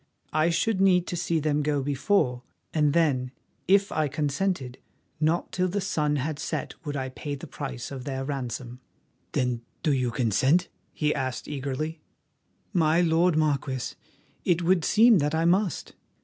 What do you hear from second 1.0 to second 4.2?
to see them go before, and then, if I